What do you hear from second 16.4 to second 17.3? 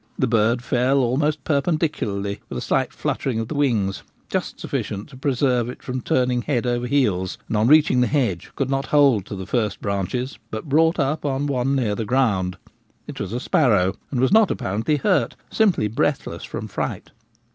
from fright.